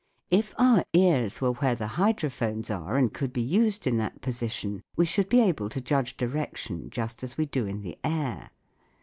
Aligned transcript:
If 0.31 0.55
our 0.57 0.83
ears 0.93 1.41
were 1.41 1.51
where 1.51 1.75
the 1.75 1.89
hydrophones 1.89 2.71
are 2.71 2.97
and 2.97 3.13
could 3.13 3.31
be 3.31 3.43
used 3.43 3.85
in 3.85 3.97
that 3.97 4.19
position, 4.19 4.81
we 4.95 5.05
should 5.05 5.29
be 5.29 5.41
able 5.41 5.69
to 5.69 5.79
judge 5.79 6.17
direction 6.17 6.89
just 6.89 7.21
as 7.23 7.37
we 7.37 7.45
do 7.45 7.67
in 7.67 7.81
the 7.83 7.99
air. 8.03 8.49